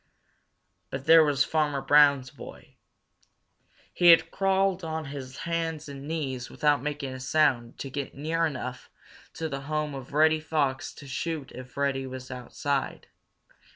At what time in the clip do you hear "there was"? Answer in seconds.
1.05-1.43